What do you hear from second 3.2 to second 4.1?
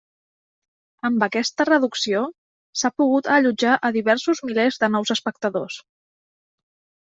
allotjar a